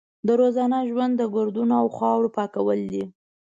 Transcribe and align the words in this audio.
د 0.27 0.29
روزانه 0.41 0.79
ژوند 0.89 1.13
د 1.17 1.23
ګردونو 1.35 1.73
او 1.81 1.87
خاورو 1.97 2.33
پاکول 2.37 2.79
دي. 2.91 3.03